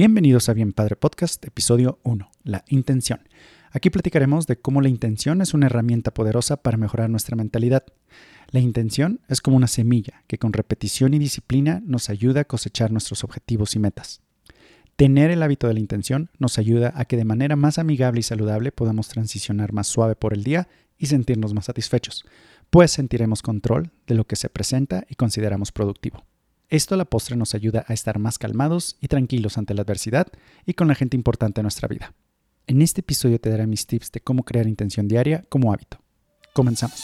[0.00, 3.20] Bienvenidos a Bien Padre Podcast, episodio 1, la intención.
[3.70, 7.84] Aquí platicaremos de cómo la intención es una herramienta poderosa para mejorar nuestra mentalidad.
[8.50, 12.92] La intención es como una semilla que con repetición y disciplina nos ayuda a cosechar
[12.92, 14.22] nuestros objetivos y metas.
[14.96, 18.22] Tener el hábito de la intención nos ayuda a que de manera más amigable y
[18.22, 22.24] saludable podamos transicionar más suave por el día y sentirnos más satisfechos,
[22.70, 26.24] pues sentiremos control de lo que se presenta y consideramos productivo.
[26.70, 30.28] Esto a la postre nos ayuda a estar más calmados y tranquilos ante la adversidad
[30.64, 32.14] y con la gente importante en nuestra vida.
[32.68, 36.00] En este episodio te daré mis tips de cómo crear intención diaria como hábito.
[36.52, 37.02] Comenzamos.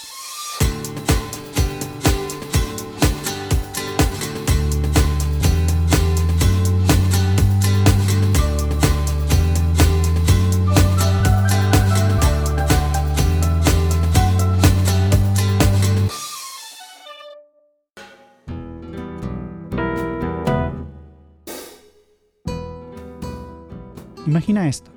[24.27, 24.91] Imagina esto.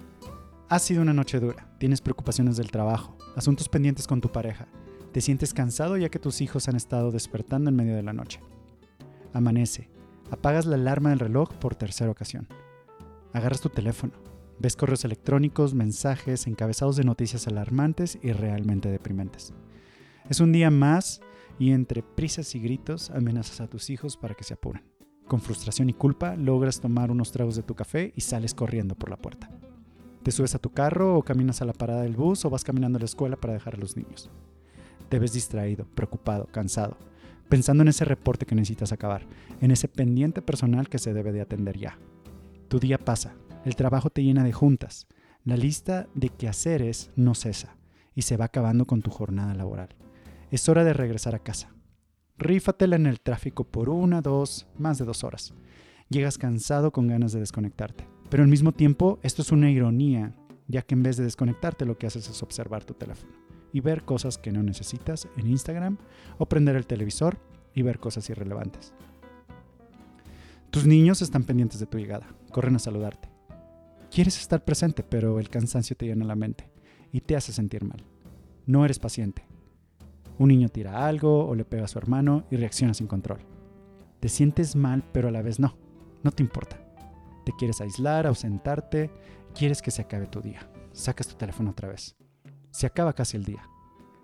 [0.70, 4.68] Ha sido una noche dura, tienes preocupaciones del trabajo, asuntos pendientes con tu pareja,
[5.12, 8.42] te sientes cansado ya que tus hijos han estado despertando en medio de la noche.
[9.34, 9.88] Amanece,
[10.32, 12.48] apagas la alarma del reloj por tercera ocasión.
[13.32, 14.14] Agarras tu teléfono,
[14.58, 19.54] ves correos electrónicos, mensajes, encabezados de noticias alarmantes y realmente deprimentes.
[20.28, 21.22] Es un día más
[21.60, 24.99] y entre prisas y gritos amenazas a tus hijos para que se apuren.
[25.30, 29.12] Con frustración y culpa, logras tomar unos tragos de tu café y sales corriendo por
[29.12, 29.48] la puerta.
[30.24, 32.98] Te subes a tu carro o caminas a la parada del bus o vas caminando
[32.98, 34.32] a la escuela para dejar a los niños.
[35.08, 36.98] Te ves distraído, preocupado, cansado,
[37.48, 39.28] pensando en ese reporte que necesitas acabar,
[39.62, 42.00] en ese pendiente personal que se debe de atender ya.
[42.68, 45.06] Tu día pasa, el trabajo te llena de juntas,
[45.46, 47.76] la lista de quehaceres no cesa
[48.16, 49.90] y se va acabando con tu jornada laboral.
[50.50, 51.70] Es hora de regresar a casa.
[52.40, 55.54] Rífatela en el tráfico por una, dos, más de dos horas.
[56.08, 58.08] Llegas cansado con ganas de desconectarte.
[58.30, 60.34] Pero al mismo tiempo, esto es una ironía,
[60.70, 63.34] ya que en vez de desconectarte lo que haces es observar tu teléfono
[63.74, 65.98] y ver cosas que no necesitas en Instagram
[66.38, 67.38] o prender el televisor
[67.76, 68.94] y ver cosas irrelevantes.
[70.72, 73.30] Tus niños están pendientes de tu llegada, corren a saludarte.
[74.10, 76.72] Quieres estar presente, pero el cansancio te llena la mente
[77.12, 78.02] y te hace sentir mal.
[78.66, 79.49] No eres paciente,
[80.40, 83.40] un niño tira algo o le pega a su hermano y reacciona sin control.
[84.22, 85.78] Te sientes mal, pero a la vez no.
[86.24, 86.82] No te importa.
[87.46, 89.12] Te quieres aislar, ausentarte,
[89.54, 90.70] quieres que se acabe tu día.
[90.94, 92.16] Sacas tu teléfono otra vez.
[92.72, 93.62] Se acaba casi el día.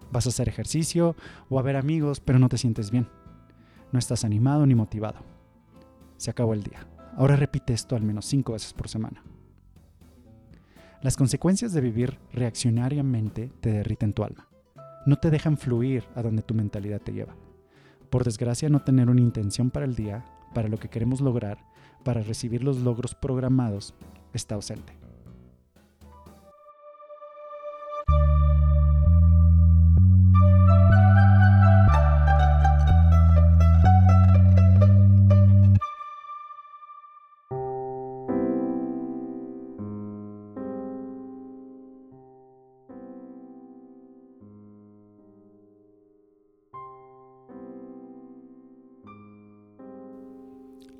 [0.09, 1.17] Vas a hacer ejercicio
[1.49, 3.09] o a ver amigos, pero no te sientes bien.
[3.91, 5.19] No estás animado ni motivado.
[6.15, 6.87] Se acabó el día.
[7.17, 9.21] Ahora repite esto al menos cinco veces por semana.
[11.01, 14.47] Las consecuencias de vivir reaccionariamente te derriten tu alma
[15.05, 17.35] no te dejan fluir a donde tu mentalidad te lleva.
[18.09, 21.57] Por desgracia, no tener una intención para el día, para lo que queremos lograr,
[22.03, 23.93] para recibir los logros programados,
[24.33, 25.04] está ausente.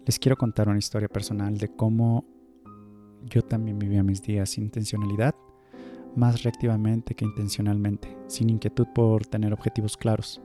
[0.06, 2.26] Les quiero contar una historia personal de cómo
[3.24, 5.34] yo también vivía mis días sin intencionalidad,
[6.16, 10.42] más reactivamente que intencionalmente, sin inquietud por tener objetivos claros.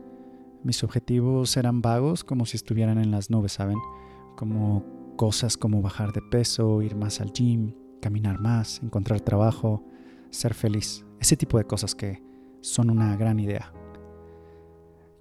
[0.64, 3.78] Mis objetivos eran vagos como si estuvieran en las nubes, ¿saben?
[4.34, 4.82] Como
[5.16, 9.84] cosas como bajar de peso, ir más al gym, caminar más, encontrar trabajo,
[10.30, 11.04] ser feliz.
[11.18, 12.22] Ese tipo de cosas que
[12.62, 13.74] son una gran idea.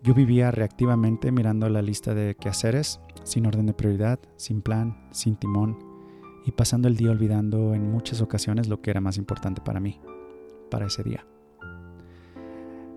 [0.02, 5.36] Yo vivía reactivamente mirando la lista de quehaceres sin orden de prioridad, sin plan, sin
[5.36, 5.78] timón
[6.46, 10.00] y pasando el día olvidando en muchas ocasiones lo que era más importante para mí,
[10.72, 11.26] para ese día.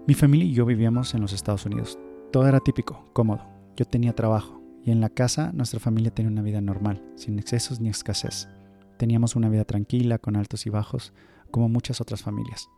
[0.07, 1.99] Mi familia y yo vivíamos en los Estados Unidos.
[2.33, 3.43] Todo era típico, cómodo.
[3.77, 7.81] Yo tenía trabajo y en la casa nuestra familia tenía una vida normal, sin excesos
[7.81, 8.49] ni escasez.
[8.97, 11.12] Teníamos una vida tranquila, con altos y bajos,
[11.50, 12.69] como muchas otras familias.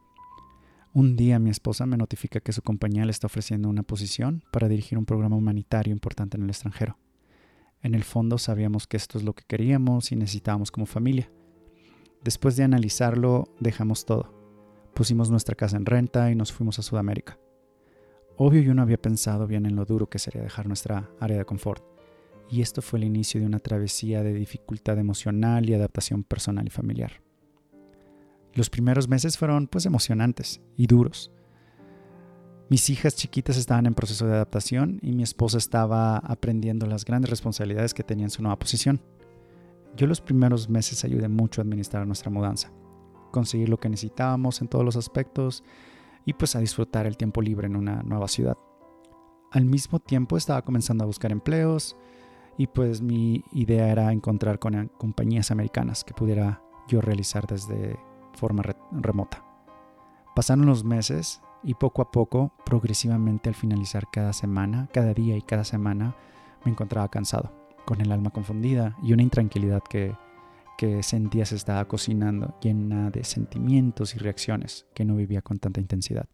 [0.97, 4.69] Un día mi esposa me notifica que su compañía le está ofreciendo una posición para
[4.69, 6.99] dirigir un programa humanitario importante en el extranjero.
[7.83, 11.33] En el fondo sabíamos que esto es lo que queríamos y necesitábamos como familia.
[12.23, 14.33] Después de analizarlo, dejamos todo.
[14.95, 17.41] Pusimos nuestra casa en renta y nos fuimos a Sudamérica.
[18.37, 21.45] Obvio yo no había pensado bien en lo duro que sería dejar nuestra área de
[21.45, 21.85] confort.
[22.49, 26.71] Y esto fue el inicio de una travesía de dificultad emocional y adaptación personal y
[26.71, 27.24] familiar.
[28.55, 31.33] Los primeros meses fueron pues emocionantes y duros.
[32.71, 37.31] Mis hijas chiquitas estaban en proceso de adaptación y mi esposa estaba aprendiendo las grandes
[37.31, 39.03] responsabilidades que tenía en su nueva posición.
[39.97, 42.73] Yo los primeros meses ayudé mucho a administrar nuestra mudanza,
[43.33, 45.63] conseguir lo que necesitábamos en todos los aspectos
[46.25, 48.57] y pues a disfrutar el tiempo libre en una nueva ciudad.
[49.51, 51.97] Al mismo tiempo estaba comenzando a buscar empleos
[52.57, 57.97] y pues mi idea era encontrar con compañías americanas que pudiera yo realizar desde
[58.35, 59.45] forma remota.
[60.35, 65.43] Pasaron los meses y poco a poco, progresivamente al finalizar cada semana, cada día y
[65.43, 66.15] cada semana,
[66.65, 67.53] me encontraba cansado,
[67.85, 70.15] con el alma confundida y una intranquilidad que,
[70.77, 75.81] que sentía se estaba cocinando, llena de sentimientos y reacciones que no vivía con tanta
[75.81, 76.29] intensidad.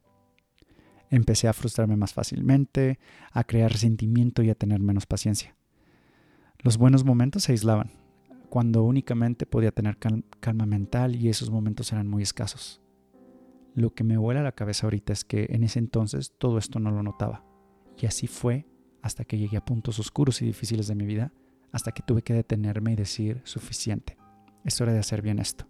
[1.10, 2.98] Empecé a frustrarme más fácilmente,
[3.32, 5.56] a crear resentimiento y a tener menos paciencia.
[6.58, 7.90] Los buenos momentos se aislaban,
[8.50, 9.96] cuando únicamente podía tener
[10.40, 12.82] calma mental y esos momentos eran muy escasos.
[13.74, 16.90] Lo que me vuela la cabeza ahorita es que en ese entonces todo esto no
[16.90, 17.44] lo notaba.
[17.96, 18.66] Y así fue
[19.02, 21.32] hasta que llegué a puntos oscuros y difíciles de mi vida,
[21.70, 24.18] hasta que tuve que detenerme y decir suficiente.
[24.64, 25.66] Es hora de hacer bien esto.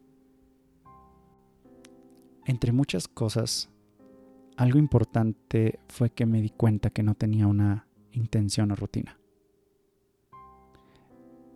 [2.46, 3.70] Entre muchas cosas,
[4.56, 9.19] algo importante fue que me di cuenta que no tenía una intención o rutina.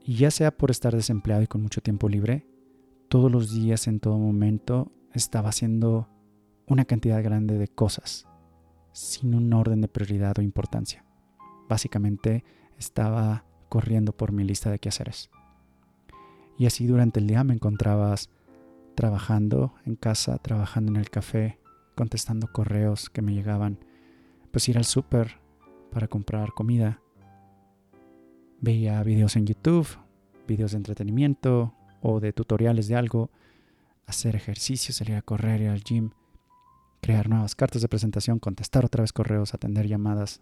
[0.05, 2.47] Y ya sea por estar desempleado y con mucho tiempo libre,
[3.09, 6.09] todos los días, en todo momento, estaba haciendo
[6.67, 8.27] una cantidad grande de cosas
[8.93, 11.05] sin un orden de prioridad o importancia.
[11.69, 12.45] Básicamente
[12.79, 15.31] estaba corriendo por mi lista de quehaceres.
[16.59, 18.31] Y así durante el día me encontrabas
[18.95, 21.59] trabajando en casa, trabajando en el café,
[21.97, 23.79] contestando correos que me llegaban,
[24.53, 25.41] pues ir al súper
[25.91, 27.01] para comprar comida.
[28.65, 29.87] Veía videos en YouTube,
[30.49, 33.31] videos de entretenimiento o de tutoriales de algo,
[34.07, 36.13] hacer ejercicio, salir a correr, ir al gym
[37.05, 40.41] crear nuevas cartas de presentación, contestar otra vez correos, atender llamadas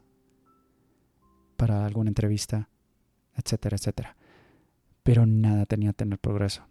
[1.56, 2.68] para alguna entrevista,
[3.34, 4.16] etcétera, etcétera.
[5.02, 6.64] Pero nada tenía que tener progreso.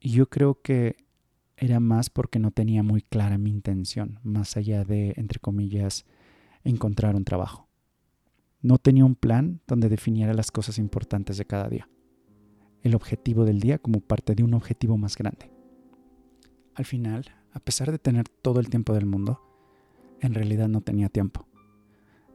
[0.00, 0.96] Y yo creo que
[1.58, 6.06] era más porque no tenía muy clara mi intención, más allá de, entre comillas,
[6.64, 7.67] encontrar un trabajo.
[8.60, 11.88] No tenía un plan donde definiera las cosas importantes de cada día.
[12.82, 15.52] El objetivo del día como parte de un objetivo más grande.
[16.74, 19.40] Al final, a pesar de tener todo el tiempo del mundo,
[20.20, 21.46] en realidad no tenía tiempo.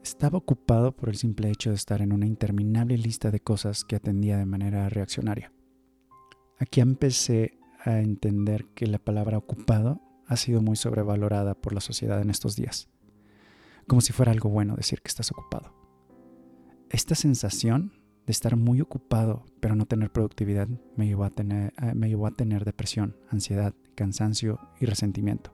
[0.02, 3.96] Estaba ocupado por el simple hecho de estar en una interminable lista de cosas que
[3.96, 5.52] atendía de manera reaccionaria.
[6.58, 12.22] Aquí empecé a entender que la palabra ocupado ha sido muy sobrevalorada por la sociedad
[12.22, 12.90] en estos días,
[13.88, 15.83] como si fuera algo bueno decir que estás ocupado.
[16.94, 17.92] Esta sensación
[18.28, 22.28] de estar muy ocupado pero no tener productividad me llevó a tener, eh, me llevó
[22.28, 25.52] a tener depresión, ansiedad, cansancio y resentimiento,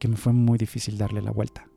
[0.00, 1.68] que me fue muy difícil darle la vuelta,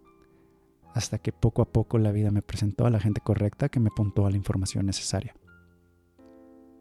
[0.96, 3.92] hasta que poco a poco la vida me presentó a la gente correcta que me
[4.26, 5.36] a la información necesaria.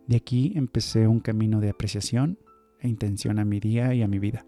[0.07, 2.39] De aquí empecé un camino de apreciación
[2.81, 4.47] e intención a mi día y a mi vida.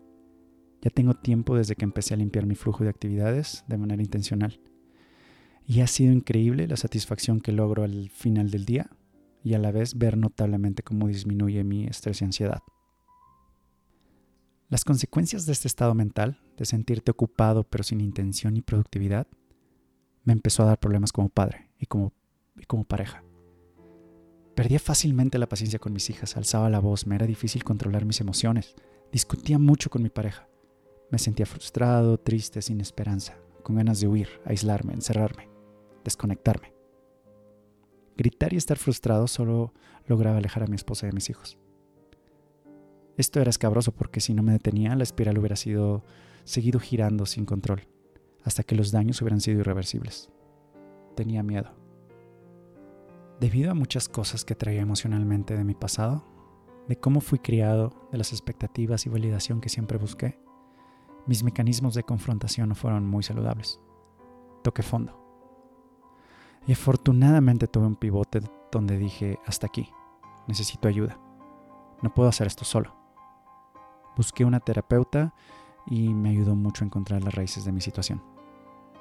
[0.81, 4.59] Ya tengo tiempo desde que empecé a limpiar mi flujo de actividades de manera intencional
[5.69, 8.91] y ha sido increíble la satisfacción que logro al final del día
[9.45, 12.63] y a la vez ver notablemente cómo disminuye mi estrés y ansiedad.
[14.71, 19.27] Las consecuencias de este estado mental, de sentirte ocupado pero sin intención y productividad,
[20.25, 22.15] me empezó a dar problemas como padre y como,
[22.57, 23.23] y como pareja.
[24.55, 28.23] Perdía fácilmente la paciencia con mis hijas, alzaba la voz, me era difícil controlar mis
[28.23, 28.75] emociones,
[29.13, 30.49] discutía mucho con mi pareja.
[31.11, 35.48] Me sentía frustrado, triste, sin esperanza, con ganas de huir, aislarme, encerrarme
[36.09, 36.75] desconectarme.
[38.17, 39.73] Gritar y estar frustrado solo
[40.07, 41.59] lograba alejar a mi esposa y a mis hijos.
[43.17, 46.05] Esto era escabroso porque si no me detenía, la espiral hubiera sido
[46.45, 47.89] seguido girando sin control,
[48.45, 50.31] hasta que los daños hubieran sido irreversibles.
[51.15, 51.71] Tenía miedo.
[53.41, 56.25] Debido a muchas cosas que traía emocionalmente de mi pasado,
[56.89, 60.39] de cómo fui criado, de las expectativas y validación que siempre busqué,
[61.27, 63.81] mis mecanismos de confrontación no fueron muy saludables.
[64.65, 65.28] Toqué fondo.
[66.69, 69.91] Y afortunadamente tuve un pivote donde dije, hasta aquí,
[70.47, 71.19] necesito ayuda.
[72.03, 72.95] No puedo hacer esto solo.
[74.19, 75.35] Busqué una terapeuta
[75.87, 78.23] y me ayudó mucho a encontrar las raíces de mi situación.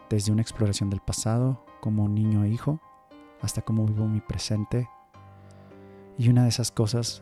[0.10, 2.80] Desde una exploración del pasado, como niño e hijo,
[3.42, 4.88] hasta cómo vivo mi presente.
[6.18, 7.22] Y una de esas cosas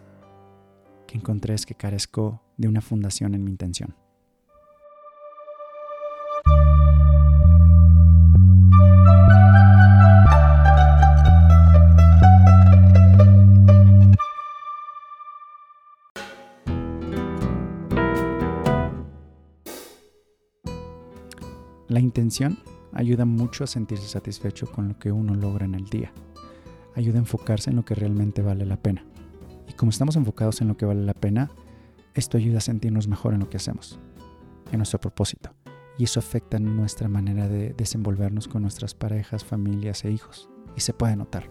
[1.07, 3.95] que encontré es que carezco de una fundación en mi intención.
[22.15, 22.57] Intención
[22.93, 26.13] ayuda mucho a sentirse satisfecho con lo que uno logra en el día.
[26.95, 29.03] Ayuda a enfocarse en lo que realmente vale la pena
[29.67, 31.51] y como estamos enfocados en lo que vale la pena,
[32.13, 33.99] esto ayuda a sentirnos mejor en lo que hacemos,
[34.71, 35.53] en nuestro propósito.
[35.97, 40.49] Y eso afecta nuestra manera de desenvolvernos con nuestras parejas, familias e hijos.
[40.75, 41.49] Y se puede notar.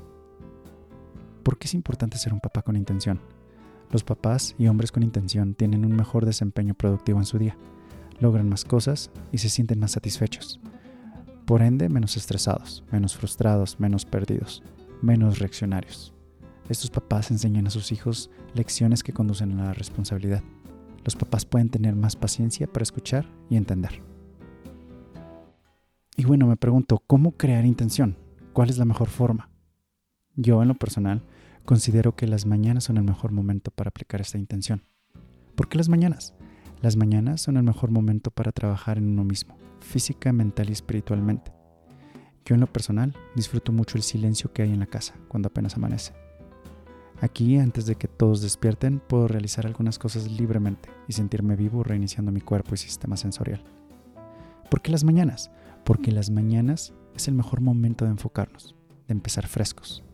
[1.42, 3.20] ¿Por qué es importante ser un papá con intención?
[3.90, 7.56] Los papás y hombres con intención tienen un mejor desempeño productivo en su día,
[8.20, 10.60] logran más cosas y se sienten más satisfechos.
[11.44, 14.62] Por ende, menos estresados, menos frustrados, menos perdidos,
[15.02, 16.14] menos reaccionarios.
[16.68, 20.42] Estos papás enseñan a sus hijos lecciones que conducen a la responsabilidad.
[21.04, 24.02] Los papás pueden tener más paciencia para escuchar y entender.
[26.16, 28.16] Y bueno, me pregunto, ¿cómo crear intención?
[28.54, 29.50] ¿Cuál es la mejor forma?
[30.36, 31.22] Yo, en lo personal,
[31.64, 34.84] considero que las mañanas son el mejor momento para aplicar esta intención.
[35.54, 36.34] ¿Por qué las mañanas?
[36.84, 41.50] Las mañanas son el mejor momento para trabajar en uno mismo, física, mental y espiritualmente.
[42.44, 45.76] Yo en lo personal disfruto mucho el silencio que hay en la casa cuando apenas
[45.76, 46.12] amanece.
[47.22, 52.32] Aquí, antes de que todos despierten, puedo realizar algunas cosas libremente y sentirme vivo reiniciando
[52.32, 53.64] mi cuerpo y sistema sensorial.
[54.70, 55.50] ¿Por qué las mañanas?
[55.86, 58.76] Porque las mañanas es el mejor momento de enfocarnos,
[59.08, 60.04] de empezar frescos,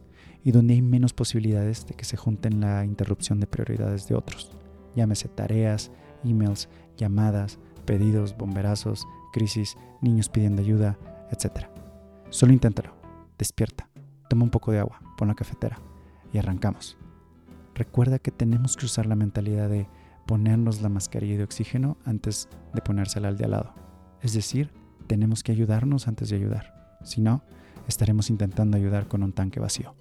[0.45, 4.57] y donde hay menos posibilidades de que se junten la interrupción de prioridades de otros.
[4.95, 5.91] Llámese tareas,
[6.25, 10.99] emails, llamadas, pedidos, bomberazos, crisis, niños pidiendo ayuda,
[11.31, 11.67] etc.
[12.31, 12.95] Solo inténtalo.
[13.39, 13.89] Despierta.
[14.29, 15.00] Toma un poco de agua.
[15.17, 15.79] Pon la cafetera.
[16.33, 16.97] Y arrancamos.
[17.75, 19.89] Recuerda que tenemos que usar la mentalidad de
[20.27, 23.75] ponernos la mascarilla de oxígeno antes de ponérsela al de al lado.
[24.23, 24.71] Es decir,
[25.07, 26.99] tenemos que ayudarnos antes de ayudar.
[27.03, 27.43] Si no,
[27.89, 29.95] estaremos intentando ayudar con un tanque vacío.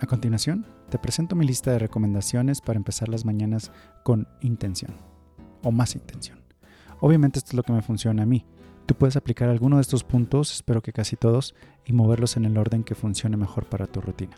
[0.00, 3.72] A continuación, te presento mi lista de recomendaciones para empezar las mañanas
[4.02, 4.94] con intención
[5.62, 6.38] o más intención.
[7.00, 8.44] Obviamente esto es lo que me funciona a mí.
[8.84, 11.54] Tú puedes aplicar alguno de estos puntos, espero que casi todos,
[11.86, 14.36] y moverlos en el orden que funcione mejor para tu rutina.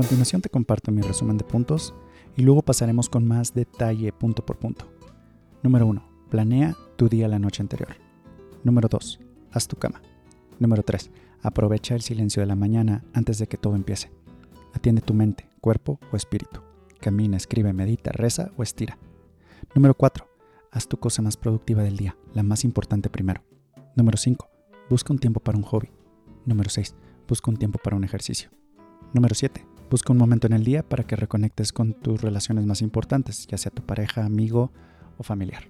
[0.00, 1.92] Continuación te comparto mi resumen de puntos
[2.34, 4.90] y luego pasaremos con más detalle punto por punto.
[5.62, 6.02] Número 1.
[6.30, 7.90] Planea tu día la noche anterior.
[8.64, 9.20] Número 2.
[9.52, 10.00] Haz tu cama.
[10.58, 11.10] Número 3.
[11.42, 14.10] Aprovecha el silencio de la mañana antes de que todo empiece.
[14.72, 16.62] Atiende tu mente, cuerpo o espíritu.
[16.98, 18.96] Camina, escribe, medita, reza o estira.
[19.74, 20.26] Número 4.
[20.72, 23.42] Haz tu cosa más productiva del día, la más importante primero.
[23.96, 24.48] Número 5.
[24.88, 25.90] Busca un tiempo para un hobby.
[26.46, 26.94] Número 6.
[27.28, 28.48] Busca un tiempo para un ejercicio.
[29.12, 29.69] Número 7.
[29.90, 33.58] Busca un momento en el día para que reconectes con tus relaciones más importantes, ya
[33.58, 34.70] sea tu pareja, amigo
[35.18, 35.64] o familiar.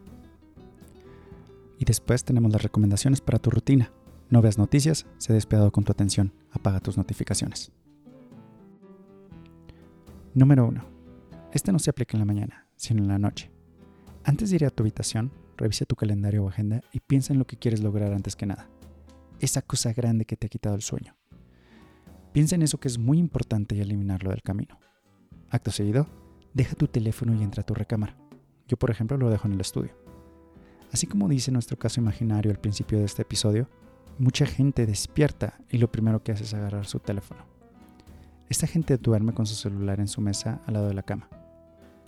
[1.78, 3.90] Y después tenemos las recomendaciones para tu rutina.
[4.28, 7.72] No veas noticias, sé despiadado con tu atención, apaga tus notificaciones.
[10.34, 10.84] Número 1.
[11.54, 13.50] Este no se aplica en la mañana, sino en la noche.
[14.22, 17.46] Antes de ir a tu habitación, revisa tu calendario o agenda y piensa en lo
[17.46, 18.68] que quieres lograr antes que nada.
[19.38, 21.16] Esa cosa grande que te ha quitado el sueño.
[22.32, 24.78] Piensa en eso que es muy importante y eliminarlo del camino.
[25.50, 26.06] Acto seguido,
[26.54, 28.16] deja tu teléfono y entra a tu recámara.
[28.68, 29.96] Yo, por ejemplo, lo dejo en el estudio.
[30.92, 33.68] Así como dice nuestro caso imaginario al principio de este episodio,
[34.18, 37.44] mucha gente despierta y lo primero que hace es agarrar su teléfono.
[38.48, 41.28] Esta gente duerme con su celular en su mesa al lado de la cama.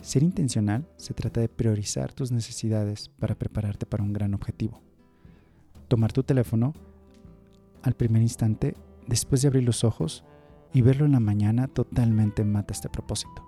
[0.01, 4.81] Ser intencional se trata de priorizar tus necesidades para prepararte para un gran objetivo.
[5.87, 6.73] Tomar tu teléfono
[7.81, 8.75] al primer instante
[9.07, 10.23] después de abrir los ojos
[10.73, 13.45] y verlo en la mañana totalmente mata este propósito.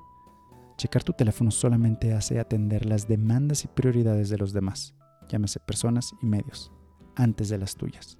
[0.77, 4.93] Checar tu teléfono solamente hace atender las demandas y prioridades de los demás,
[5.29, 6.71] llámese personas y medios,
[7.15, 8.17] antes de las tuyas.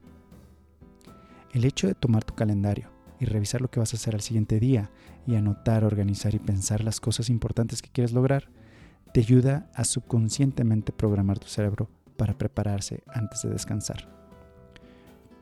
[1.54, 2.90] El hecho de tomar tu calendario
[3.20, 4.92] y revisar lo que vas a hacer al siguiente día
[5.28, 8.50] y anotar, organizar y pensar las cosas importantes que quieres lograr,
[9.14, 14.25] te ayuda a subconscientemente programar tu cerebro para prepararse antes de descansar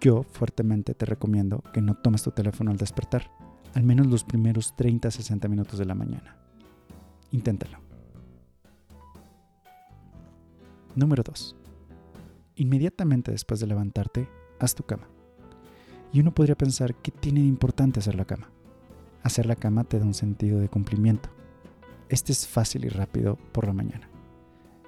[0.04, 3.32] yo fuertemente te recomiendo que no tomes tu teléfono al despertar,
[3.74, 6.36] al menos los primeros 30-60 minutos de la mañana.
[7.32, 7.80] Inténtalo.
[10.94, 11.56] Número 2.
[12.56, 14.28] Inmediatamente después de levantarte,
[14.60, 15.08] haz tu cama.
[16.12, 18.52] Y uno podría pensar, ¿qué tiene de importante hacer la cama?
[19.24, 21.30] Hacer la cama te da un sentido de cumplimiento.
[22.10, 24.10] Este es fácil y rápido por la mañana.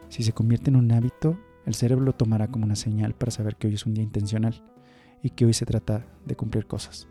[0.10, 3.56] Si se convierte en un hábito, el cerebro lo tomará como una señal para saber
[3.56, 4.75] que hoy es un día intencional
[5.26, 7.08] y que hoy se trata de cumplir cosas.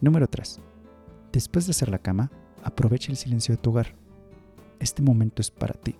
[0.00, 0.60] Número 3.
[1.30, 2.32] Después de hacer la cama,
[2.64, 3.94] aprovecha el silencio de tu hogar.
[4.80, 5.94] Este momento es para ti.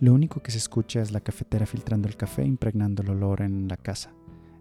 [0.00, 3.68] Lo único que se escucha es la cafetera filtrando el café, impregnando el olor en
[3.68, 4.12] la casa.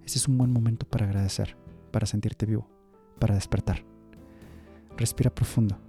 [0.05, 1.57] Ese es un buen momento para agradecer,
[1.91, 2.69] para sentirte vivo,
[3.17, 3.83] para despertar.
[4.95, 5.79] Respira profundo,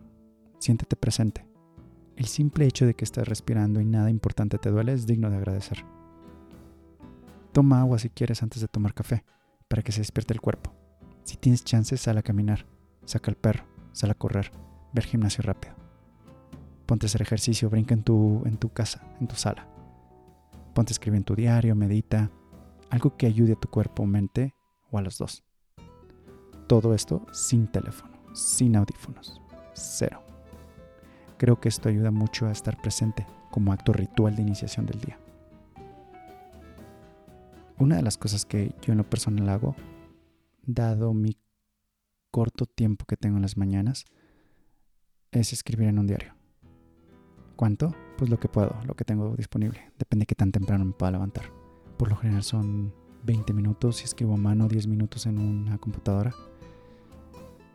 [0.61, 1.47] siéntete presente.
[2.17, 5.37] El simple hecho de que estés respirando y nada importante te duele es digno de
[5.37, 5.85] agradecer.
[7.57, 9.25] Toma agua si quieres antes de tomar café,
[9.67, 10.75] para que se despierte el cuerpo.
[11.25, 12.67] Si tienes chances, sal a caminar,
[13.07, 14.53] saca al perro, sal a correr,
[14.93, 15.75] ver gimnasio rápido.
[16.85, 19.67] Ponte a hacer ejercicio, brinca en tu, en tu casa, en tu sala.
[20.75, 22.31] Ponte a escribir en tu diario, medita,
[22.91, 24.55] algo que ayude a tu cuerpo mente
[24.91, 25.43] o a los dos.
[26.67, 29.41] Todo esto sin teléfono, sin audífonos,
[29.73, 30.21] cero.
[31.39, 35.19] Creo que esto ayuda mucho a estar presente como acto ritual de iniciación del día.
[37.79, 39.77] Una de las cosas que yo en lo personal hago,
[40.65, 41.37] dado mi
[42.31, 44.05] corto tiempo que tengo en las mañanas,
[45.31, 46.35] es escribir en un diario.
[47.57, 47.95] ¿Cuánto?
[48.17, 49.93] Pues lo que puedo, lo que tengo disponible.
[49.99, 51.51] Depende de qué tan temprano me pueda levantar.
[51.99, 56.35] Por lo general son 20 minutos si escribo a mano, 10 minutos en una computadora.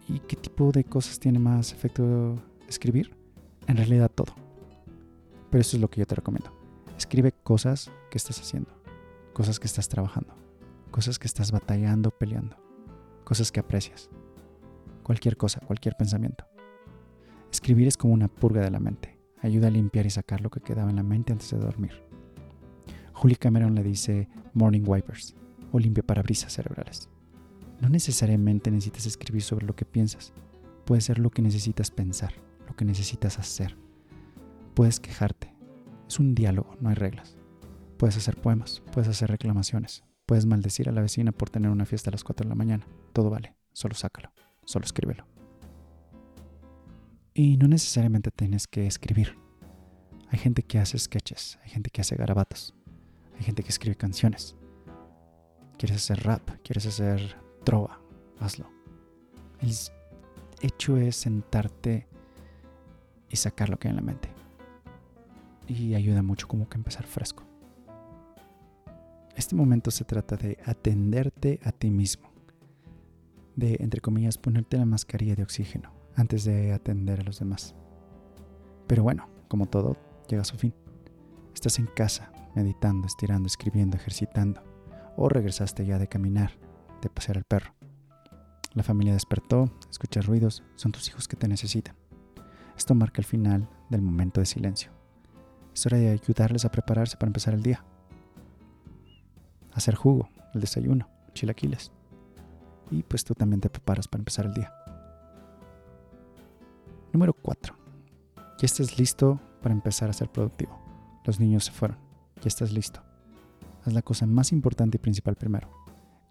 [0.07, 3.15] ¿Y qué tipo de cosas tiene más efecto escribir?
[3.67, 4.33] En realidad todo.
[5.49, 6.51] Pero eso es lo que yo te recomiendo.
[6.97, 8.71] Escribe cosas que estás haciendo,
[9.33, 10.35] cosas que estás trabajando,
[10.91, 12.57] cosas que estás batallando, peleando,
[13.23, 14.09] cosas que aprecias.
[15.03, 16.45] Cualquier cosa, cualquier pensamiento.
[17.51, 20.61] Escribir es como una purga de la mente ayuda a limpiar y sacar lo que
[20.61, 22.03] quedaba en la mente antes de dormir.
[23.13, 25.35] Julie Cameron le dice morning wipers
[25.71, 27.09] o limpia parabrisas cerebrales.
[27.79, 30.33] No necesariamente necesitas escribir sobre lo que piensas,
[30.85, 32.33] puede ser lo que necesitas pensar,
[32.67, 33.75] lo que necesitas hacer.
[34.75, 35.53] Puedes quejarte,
[36.07, 37.37] es un diálogo, no hay reglas.
[38.01, 42.09] Puedes hacer poemas, puedes hacer reclamaciones, puedes maldecir a la vecina por tener una fiesta
[42.09, 44.31] a las 4 de la mañana, todo vale, solo sácalo,
[44.65, 45.27] solo escríbelo.
[47.35, 49.37] Y no necesariamente tienes que escribir.
[50.29, 52.73] Hay gente que hace sketches, hay gente que hace garabatos,
[53.37, 54.57] hay gente que escribe canciones.
[55.77, 56.41] ¿Quieres hacer rap?
[56.63, 58.01] ¿Quieres hacer trova?
[58.39, 58.67] Hazlo.
[59.59, 59.75] El
[60.63, 62.07] hecho es sentarte
[63.29, 64.29] y sacar lo que hay en la mente.
[65.67, 67.50] Y ayuda mucho como que empezar fresco.
[69.35, 72.31] Este momento se trata de atenderte a ti mismo.
[73.55, 77.75] De, entre comillas, ponerte la mascarilla de oxígeno antes de atender a los demás.
[78.87, 80.73] Pero bueno, como todo, llega a su fin.
[81.53, 84.61] Estás en casa, meditando, estirando, escribiendo, ejercitando,
[85.15, 86.57] o regresaste ya de caminar,
[87.01, 87.73] de pasear al perro.
[88.73, 91.95] La familia despertó, escuchas ruidos, son tus hijos que te necesitan.
[92.77, 94.91] Esto marca el final del momento de silencio.
[95.73, 97.83] Es hora de ayudarles a prepararse para empezar el día.
[99.73, 101.91] Hacer jugo, el desayuno, chilaquiles.
[102.89, 104.73] Y pues tú también te preparas para empezar el día.
[107.13, 107.75] Número 4.
[108.35, 110.79] Ya estás listo para empezar a ser productivo.
[111.25, 111.97] Los niños se fueron.
[112.41, 113.01] Ya estás listo.
[113.85, 115.69] Haz la cosa más importante y principal primero.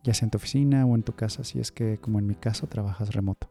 [0.02, 2.34] Ya sea en tu oficina o en tu casa, si es que, como en mi
[2.34, 3.50] caso, trabajas remoto.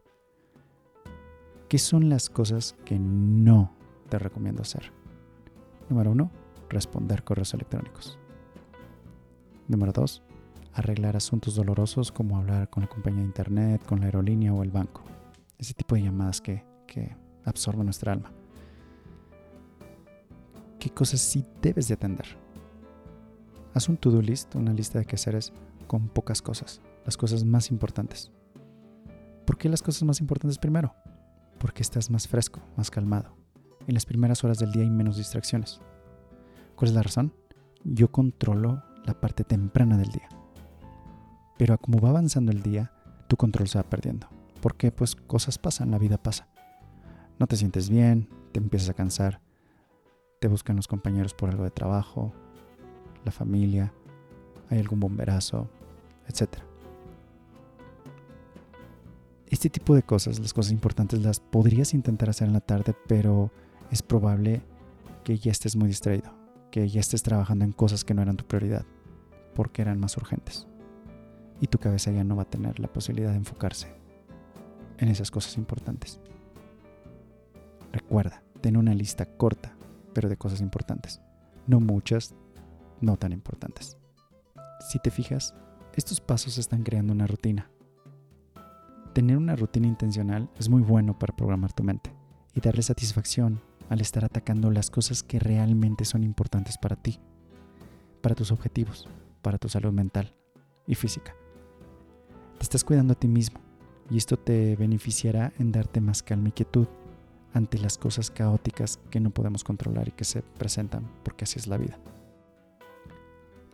[1.68, 3.72] ¿Qué son las cosas que no
[4.08, 4.92] te recomiendo hacer?
[5.88, 6.30] Número 1.
[6.68, 8.18] Responder correos electrónicos.
[9.70, 10.22] Número 2.
[10.74, 14.70] Arreglar asuntos dolorosos como hablar con la compañía de internet, con la aerolínea o el
[14.70, 15.02] banco.
[15.58, 18.32] Ese tipo de llamadas que que absorbe nuestra alma.
[20.78, 22.26] ¿Qué cosas sí debes de atender?
[23.72, 25.52] Haz un to-do list, una lista de quehaceres
[25.86, 28.32] con pocas cosas, las cosas más importantes.
[29.46, 30.94] ¿Por qué las cosas más importantes primero?
[31.58, 33.36] Porque estás más fresco, más calmado.
[33.86, 35.80] En las primeras horas del día hay menos distracciones.
[36.74, 37.32] ¿Cuál es la razón?
[37.84, 40.28] Yo controlo la parte temprana del día.
[41.58, 42.92] Pero como va avanzando el día,
[43.28, 44.28] tu control se va perdiendo.
[44.60, 46.50] Porque pues cosas pasan, la vida pasa
[47.40, 49.40] no te sientes bien, te empiezas a cansar,
[50.40, 52.34] te buscan los compañeros por algo de trabajo,
[53.24, 53.94] la familia,
[54.68, 55.70] hay algún bomberazo,
[56.28, 56.58] etc.
[59.48, 63.50] Este tipo de cosas, las cosas importantes, las podrías intentar hacer en la tarde, pero
[63.90, 64.62] es probable
[65.24, 66.30] que ya estés muy distraído,
[66.70, 68.84] que ya estés trabajando en cosas que no eran tu prioridad,
[69.54, 70.66] porque eran más urgentes.
[71.60, 73.92] Y tu cabeza ya no va a tener la posibilidad de enfocarse
[74.98, 76.20] en esas cosas importantes.
[77.92, 79.74] Recuerda, ten una lista corta,
[80.14, 81.20] pero de cosas importantes.
[81.66, 82.34] No muchas,
[83.00, 83.98] no tan importantes.
[84.88, 85.54] Si te fijas,
[85.94, 87.70] estos pasos están creando una rutina.
[89.12, 92.14] Tener una rutina intencional es muy bueno para programar tu mente
[92.54, 97.18] y darle satisfacción al estar atacando las cosas que realmente son importantes para ti,
[98.22, 99.08] para tus objetivos,
[99.42, 100.32] para tu salud mental
[100.86, 101.34] y física.
[102.56, 103.60] Te estás cuidando a ti mismo
[104.08, 106.86] y esto te beneficiará en darte más calma y quietud
[107.52, 111.66] ante las cosas caóticas que no podemos controlar y que se presentan, porque así es
[111.66, 111.98] la vida.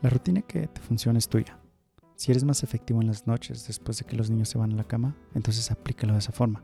[0.00, 1.58] La rutina que te funciona es tuya.
[2.14, 4.76] Si eres más efectivo en las noches después de que los niños se van a
[4.76, 6.62] la cama, entonces aplícalo de esa forma.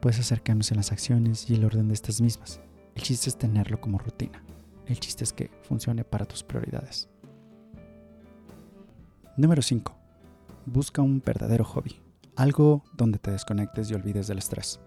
[0.00, 2.60] Puedes hacer cambios en las acciones y el orden de estas mismas.
[2.94, 4.42] El chiste es tenerlo como rutina.
[4.86, 7.08] El chiste es que funcione para tus prioridades.
[9.36, 9.94] Número 5.
[10.66, 11.96] Busca un verdadero hobby.
[12.36, 14.80] Algo donde te desconectes y olvides del estrés.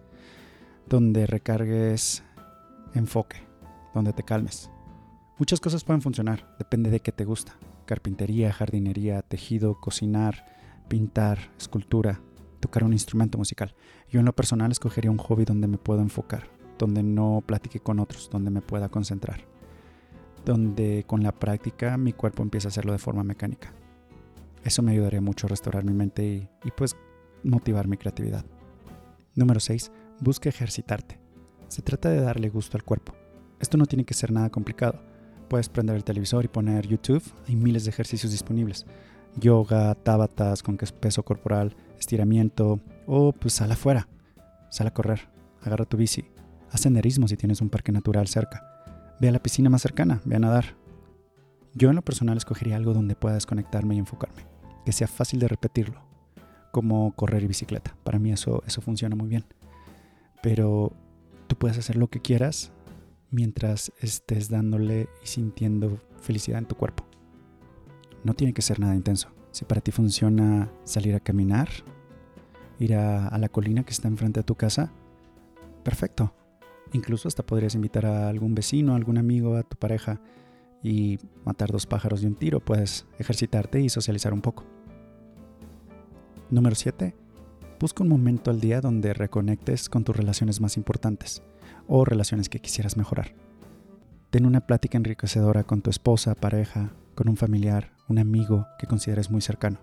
[0.87, 2.23] Donde recargues
[2.93, 3.37] enfoque.
[3.93, 4.69] Donde te calmes.
[5.37, 7.57] Muchas cosas pueden funcionar, depende de qué te gusta.
[7.85, 10.45] Carpintería, jardinería, tejido, cocinar,
[10.87, 12.21] pintar, escultura,
[12.61, 13.75] tocar un instrumento musical.
[14.09, 17.99] Yo en lo personal escogería un hobby donde me puedo enfocar, donde no platique con
[17.99, 19.41] otros, donde me pueda concentrar,
[20.45, 23.73] donde con la práctica mi cuerpo empieza a hacerlo de forma mecánica.
[24.63, 26.95] Eso me ayudaría mucho a restaurar mi mente y, y pues
[27.43, 28.45] motivar mi creatividad.
[29.35, 29.91] Número 6.
[30.19, 31.19] Busca ejercitarte.
[31.67, 33.13] Se trata de darle gusto al cuerpo.
[33.59, 35.01] Esto no tiene que ser nada complicado.
[35.47, 37.23] Puedes prender el televisor y poner YouTube.
[37.47, 38.85] Hay miles de ejercicios disponibles.
[39.37, 44.07] Yoga, tabatas con peso corporal, estiramiento o pues sal afuera.
[44.69, 45.29] Sal a correr.
[45.61, 46.25] Agarra tu bici.
[46.71, 48.63] Haz senderismo si tienes un parque natural cerca.
[49.19, 50.21] Ve a la piscina más cercana.
[50.25, 50.65] Ve a nadar.
[51.73, 54.51] Yo en lo personal escogería algo donde pueda desconectarme y enfocarme
[54.85, 56.01] que sea fácil de repetirlo,
[56.71, 57.95] como correr y bicicleta.
[58.03, 59.45] Para mí eso, eso funciona muy bien.
[60.41, 60.93] Pero
[61.47, 62.71] tú puedes hacer lo que quieras
[63.29, 67.05] mientras estés dándole y sintiendo felicidad en tu cuerpo.
[68.23, 69.29] No tiene que ser nada intenso.
[69.51, 71.69] Si para ti funciona salir a caminar,
[72.79, 74.91] ir a, la colina que está enfrente de tu casa,
[75.83, 76.33] perfecto.
[76.93, 80.19] Incluso hasta podrías invitar a algún vecino, a algún amigo, a tu pareja
[80.83, 84.65] y matar dos pájaros de un tiro, puedes ejercitarte y socializar un poco.
[86.49, 87.15] Número 7.
[87.79, 91.41] Busca un momento al día donde reconectes con tus relaciones más importantes
[91.87, 93.33] o relaciones que quisieras mejorar.
[94.29, 99.29] Ten una plática enriquecedora con tu esposa, pareja, con un familiar, un amigo que consideres
[99.29, 99.79] muy cercano.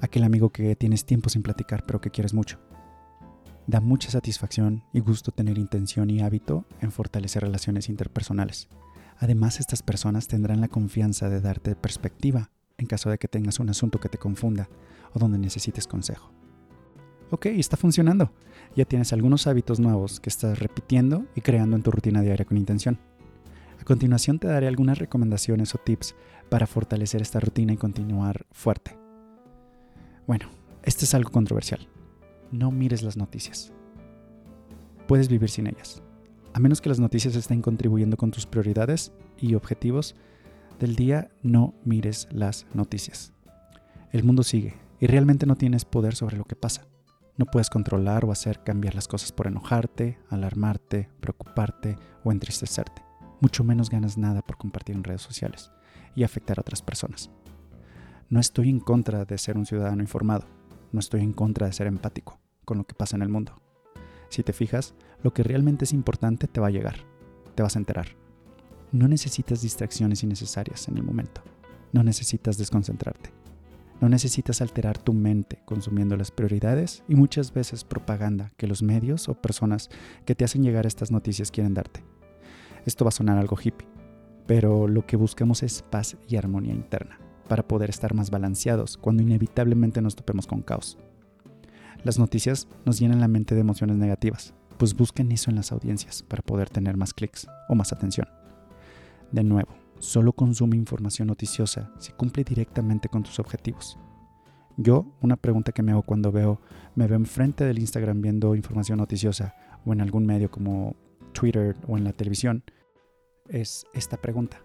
[0.00, 2.60] Aquel amigo que tienes tiempo sin platicar pero que quieres mucho.
[3.66, 8.68] Da mucha satisfacción y gusto tener intención y hábito en fortalecer relaciones interpersonales
[9.18, 13.68] Además, estas personas tendrán la confianza de darte perspectiva en caso de que tengas un
[13.68, 14.68] asunto que te confunda
[15.12, 16.30] o donde necesites consejo.
[17.32, 18.32] Ok, está funcionando.
[18.76, 22.56] Ya tienes algunos hábitos nuevos que estás repitiendo y creando en tu rutina diaria con
[22.56, 23.00] intención.
[23.80, 26.14] A continuación te daré algunas recomendaciones o tips
[26.50, 28.96] para fortalecer esta rutina y continuar fuerte.
[30.26, 30.50] Bueno,
[30.82, 31.88] este es algo controversial.
[32.52, 33.72] No mires las noticias.
[35.08, 36.02] Puedes vivir sin ellas.
[36.52, 40.14] A menos que las noticias estén contribuyendo con tus prioridades y objetivos
[40.78, 43.32] del día, no mires las noticias.
[44.12, 46.86] El mundo sigue y realmente no tienes poder sobre lo que pasa.
[47.38, 53.09] No puedes controlar o hacer cambiar las cosas por enojarte, alarmarte, preocuparte o entristecerte.
[53.40, 55.70] Mucho menos ganas nada por compartir en redes sociales
[56.14, 57.30] y afectar a otras personas.
[58.28, 60.46] No estoy en contra de ser un ciudadano informado.
[60.92, 63.60] No estoy en contra de ser empático con lo que pasa en el mundo.
[64.28, 66.96] Si te fijas, lo que realmente es importante te va a llegar,
[67.54, 68.08] te vas a enterar.
[68.92, 71.42] No necesitas distracciones innecesarias en el momento.
[71.92, 73.30] No necesitas desconcentrarte.
[74.00, 79.28] No necesitas alterar tu mente consumiendo las prioridades y muchas veces propaganda que los medios
[79.28, 79.90] o personas
[80.24, 82.02] que te hacen llegar estas noticias quieren darte.
[82.86, 83.88] Esto va a sonar algo hippie,
[84.46, 89.22] pero lo que buscamos es paz y armonía interna para poder estar más balanceados cuando
[89.22, 90.98] inevitablemente nos topemos con caos.
[92.04, 96.22] Las noticias nos llenan la mente de emociones negativas, pues busquen eso en las audiencias
[96.22, 98.28] para poder tener más clics o más atención.
[99.32, 103.98] De nuevo, solo consume información noticiosa si cumple directamente con tus objetivos.
[104.76, 106.60] Yo, una pregunta que me hago cuando veo,
[106.94, 110.96] me veo enfrente del Instagram viendo información noticiosa o en algún medio como
[111.32, 112.64] Twitter o en la televisión,
[113.48, 114.60] es esta pregunta.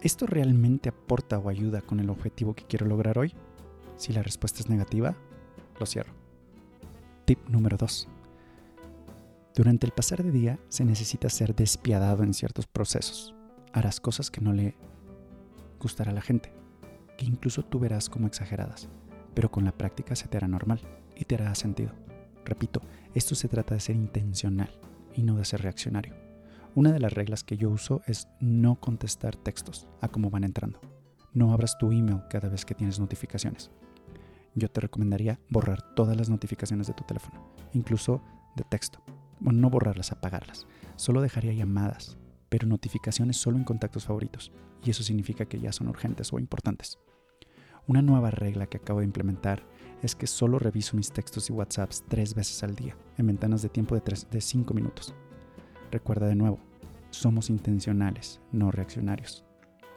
[0.00, 3.34] ¿Esto realmente aporta o ayuda con el objetivo que quiero lograr hoy?
[3.96, 5.16] Si la respuesta es negativa,
[5.78, 6.12] lo cierro.
[7.24, 8.08] Tip número 2.
[9.54, 13.34] Durante el pasar de día se necesita ser despiadado en ciertos procesos.
[13.72, 14.74] Harás cosas que no le
[15.78, 16.52] gustará a la gente,
[17.16, 18.88] que incluso tú verás como exageradas,
[19.34, 20.80] pero con la práctica se te hará normal
[21.14, 21.92] y te hará sentido.
[22.44, 22.80] Repito,
[23.14, 24.70] esto se trata de ser intencional
[25.14, 26.14] y no de ser reaccionario.
[26.74, 30.80] Una de las reglas que yo uso es no contestar textos a cómo van entrando.
[31.32, 33.70] No abras tu email cada vez que tienes notificaciones
[34.54, 38.22] yo te recomendaría borrar todas las notificaciones de tu teléfono, incluso
[38.56, 39.02] de texto.
[39.40, 40.66] Bueno, no borrarlas, apagarlas.
[40.96, 44.52] Solo dejaría llamadas, pero notificaciones solo en contactos favoritos,
[44.84, 46.98] y eso significa que ya son urgentes o importantes.
[47.88, 49.64] Una nueva regla que acabo de implementar
[50.02, 53.68] es que solo reviso mis textos y WhatsApps tres veces al día, en ventanas de
[53.68, 55.14] tiempo de, de cinco minutos.
[55.90, 56.58] Recuerda de nuevo,
[57.10, 59.44] somos intencionales, no reaccionarios.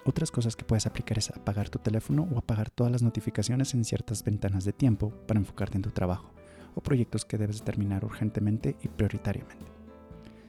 [0.04, 3.86] Otras cosas que puedes aplicar es apagar tu teléfono o apagar todas las notificaciones en
[3.86, 6.32] ciertas ventanas de tiempo para enfocarte en tu trabajo
[6.76, 9.66] o proyectos que debes terminar urgentemente y prioritariamente.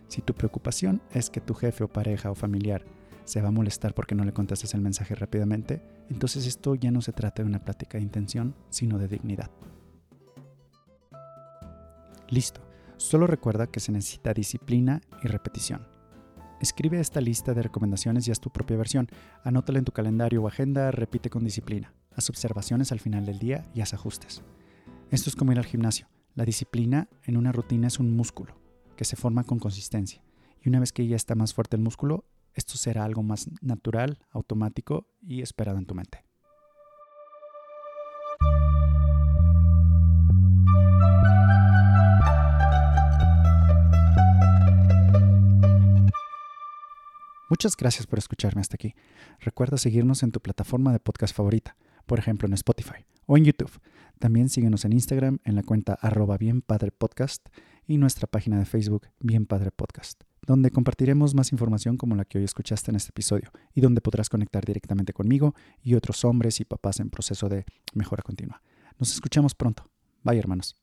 [0.09, 2.85] Si tu preocupación es que tu jefe o pareja o familiar
[3.27, 7.03] se va a molestar porque no le contestes el mensaje rápidamente, entonces esto ya no
[7.03, 9.51] se trata de una plática de intención, sino de dignidad.
[12.31, 12.63] Listo,
[12.97, 15.87] solo recuerda que se necesita disciplina y repetición.
[16.61, 19.09] Escribe esta lista de recomendaciones y haz tu propia versión.
[19.45, 21.93] Anótala en tu calendario o agenda, repite con disciplina.
[22.15, 24.43] Haz observaciones al final del día y haz ajustes.
[25.11, 26.09] Esto es como ir al gimnasio.
[26.35, 28.59] La disciplina en una rutina es un músculo
[28.97, 30.23] que se forma con consistencia.
[30.63, 32.25] Y una vez que ya está más fuerte el músculo,
[32.57, 36.25] esto será algo más natural, automático y esperado en tu mente.
[47.49, 48.95] Muchas gracias por escucharme hasta aquí.
[49.39, 53.81] Recuerda seguirnos en tu plataforma de podcast favorita, por ejemplo en Spotify o en YouTube.
[54.19, 57.49] También síguenos en Instagram en la cuenta arroba bienpadrepodcast
[57.87, 62.39] y nuestra página de Facebook Bien Padre Podcast, donde compartiremos más información como la que
[62.39, 66.65] hoy escuchaste en este episodio y donde podrás conectar directamente conmigo y otros hombres y
[66.65, 68.63] papás en proceso de mejora continua.
[68.99, 69.91] Nos escuchamos pronto.
[70.23, 70.77] Bye hermanos.